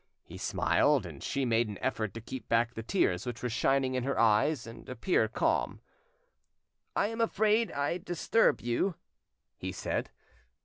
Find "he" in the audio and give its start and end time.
0.23-0.39, 9.57-9.71